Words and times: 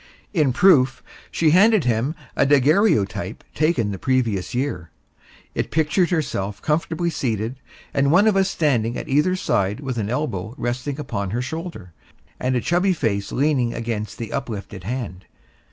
In 0.33 0.51
proof, 0.51 1.03
she 1.29 1.51
handed 1.51 1.83
him 1.83 2.15
a 2.35 2.43
daguerreotype 2.43 3.43
taken 3.53 3.91
the 3.91 3.99
previous 3.99 4.55
year. 4.55 4.89
It 5.53 5.69
pictured 5.69 6.09
herself 6.09 6.59
comfortably 6.59 7.11
seated, 7.11 7.57
and 7.93 8.09
one 8.11 8.25
of 8.25 8.35
us 8.35 8.49
standing 8.49 8.97
at 8.97 9.07
either 9.07 9.35
side 9.35 9.79
with 9.79 9.99
an 9.99 10.09
elbow 10.09 10.55
resting 10.57 10.99
upon 10.99 11.29
her 11.29 11.41
shoulder, 11.43 11.93
and 12.39 12.55
a 12.55 12.61
chubby 12.61 12.93
face 12.93 13.31
leaning 13.31 13.75
against 13.75 14.17
the 14.17 14.33
uplifted 14.33 14.85
hand. 14.85 15.25